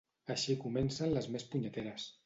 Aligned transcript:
Així 0.35 0.55
comencen 0.63 1.15
les 1.19 1.31
més 1.37 1.49
punyeteres. 1.53 2.13